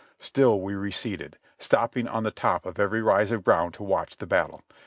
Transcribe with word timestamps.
Still 0.17 0.59
we 0.61 0.73
receded, 0.73 1.37
stopping 1.59 2.07
on 2.07 2.23
the 2.23 2.31
top 2.31 2.65
of 2.65 2.79
every 2.79 3.03
rise 3.03 3.29
of 3.31 3.43
ground 3.43 3.75
to 3.75 3.83
watch 3.83 4.17
the 4.17 4.25
battle. 4.25 4.63